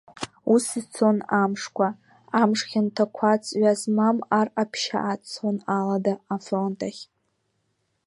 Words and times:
Ус 0.53 0.65
ицон 0.79 1.17
амшқәа, 1.41 1.87
амш 2.41 2.59
хьанҭақәа 2.69 3.31
ҵҩа 3.43 3.73
змам 3.81 4.17
Ар 4.39 4.47
ҟаԥшьаа 4.53 5.15
цон 5.29 5.57
алада, 5.77 6.13
афронт 6.35 6.79
ахь. 6.87 7.03